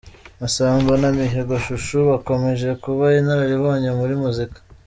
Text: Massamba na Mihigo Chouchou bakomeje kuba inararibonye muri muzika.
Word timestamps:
Massamba 0.39 0.93
na 1.01 1.09
Mihigo 1.17 1.55
Chouchou 1.63 2.09
bakomeje 2.11 2.67
kuba 2.83 3.05
inararibonye 3.19 3.89
muri 3.99 4.13
muzika. 4.21 4.59